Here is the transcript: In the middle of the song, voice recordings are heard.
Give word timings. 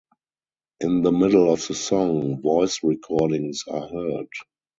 In 0.79 1.03
the 1.03 1.11
middle 1.11 1.53
of 1.53 1.67
the 1.67 1.75
song, 1.75 2.41
voice 2.41 2.79
recordings 2.81 3.65
are 3.67 3.87
heard. 3.87 4.29